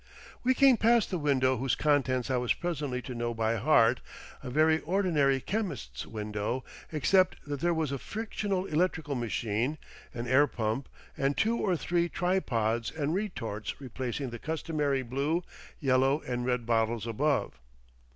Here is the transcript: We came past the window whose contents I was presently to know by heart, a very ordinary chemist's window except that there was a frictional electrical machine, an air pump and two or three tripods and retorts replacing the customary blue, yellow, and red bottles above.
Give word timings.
We 0.43 0.55
came 0.55 0.77
past 0.77 1.11
the 1.11 1.19
window 1.19 1.57
whose 1.57 1.75
contents 1.75 2.31
I 2.31 2.37
was 2.37 2.55
presently 2.55 3.03
to 3.03 3.13
know 3.13 3.35
by 3.35 3.57
heart, 3.57 4.01
a 4.41 4.49
very 4.49 4.79
ordinary 4.79 5.39
chemist's 5.39 6.07
window 6.07 6.63
except 6.91 7.35
that 7.47 7.59
there 7.59 7.71
was 7.71 7.91
a 7.91 7.99
frictional 7.99 8.65
electrical 8.65 9.13
machine, 9.13 9.77
an 10.11 10.25
air 10.27 10.47
pump 10.47 10.89
and 11.15 11.37
two 11.37 11.55
or 11.59 11.77
three 11.77 12.09
tripods 12.09 12.89
and 12.89 13.13
retorts 13.13 13.79
replacing 13.79 14.31
the 14.31 14.39
customary 14.39 15.03
blue, 15.03 15.43
yellow, 15.79 16.21
and 16.23 16.47
red 16.47 16.65
bottles 16.65 17.05
above. 17.05 17.59